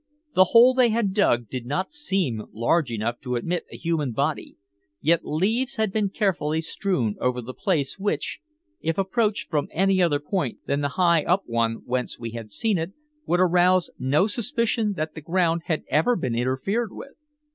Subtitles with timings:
[0.33, 4.57] The hole they had dug did not seem large enough to admit a human body,
[4.99, 8.39] yet leaves had been carefully strewn over the place which,
[8.79, 12.79] if approached from any other point than the high up one whence we had seen
[12.79, 12.93] it,
[13.27, 17.13] would arouse no suspicion that the ground had ever been interfered with.